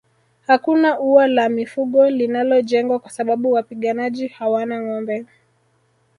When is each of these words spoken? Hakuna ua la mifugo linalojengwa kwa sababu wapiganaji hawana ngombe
Hakuna 0.47 0.99
ua 0.99 1.27
la 1.27 1.49
mifugo 1.49 2.09
linalojengwa 2.09 2.99
kwa 2.99 3.11
sababu 3.11 3.51
wapiganaji 3.51 4.27
hawana 4.27 4.81
ngombe 4.81 5.25